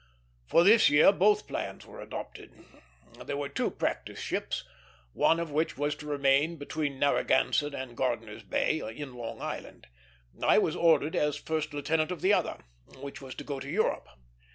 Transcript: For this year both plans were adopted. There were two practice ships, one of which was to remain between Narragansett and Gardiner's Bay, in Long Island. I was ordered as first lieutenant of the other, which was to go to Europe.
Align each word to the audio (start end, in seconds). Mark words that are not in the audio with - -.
For 0.47 0.63
this 0.63 0.89
year 0.89 1.11
both 1.11 1.45
plans 1.47 1.85
were 1.85 2.01
adopted. 2.01 2.55
There 3.23 3.37
were 3.37 3.49
two 3.49 3.69
practice 3.69 4.19
ships, 4.19 4.63
one 5.13 5.39
of 5.39 5.51
which 5.51 5.77
was 5.77 5.93
to 5.97 6.07
remain 6.07 6.55
between 6.55 6.97
Narragansett 6.97 7.75
and 7.75 7.95
Gardiner's 7.95 8.41
Bay, 8.41 8.79
in 8.79 9.13
Long 9.13 9.41
Island. 9.43 9.85
I 10.41 10.57
was 10.57 10.75
ordered 10.75 11.15
as 11.15 11.37
first 11.37 11.71
lieutenant 11.71 12.09
of 12.09 12.21
the 12.21 12.33
other, 12.33 12.61
which 12.97 13.21
was 13.21 13.35
to 13.35 13.43
go 13.43 13.59
to 13.59 13.69
Europe. 13.69 14.07